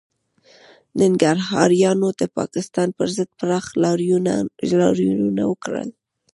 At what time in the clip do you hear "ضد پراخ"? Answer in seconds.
3.15-3.65